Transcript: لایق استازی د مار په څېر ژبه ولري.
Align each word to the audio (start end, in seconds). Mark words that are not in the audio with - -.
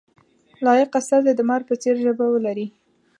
لایق 0.65 0.91
استازی 0.99 1.33
د 1.35 1.41
مار 1.49 1.61
په 1.69 1.73
څېر 1.81 1.95
ژبه 2.05 2.25
ولري. 2.29 2.67